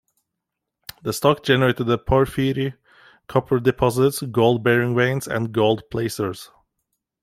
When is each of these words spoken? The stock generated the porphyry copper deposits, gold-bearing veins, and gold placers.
The 1.03 1.13
stock 1.13 1.43
generated 1.43 1.85
the 1.85 1.99
porphyry 1.99 2.73
copper 3.27 3.59
deposits, 3.59 4.23
gold-bearing 4.23 4.95
veins, 4.95 5.27
and 5.27 5.53
gold 5.53 5.83
placers. 5.91 6.49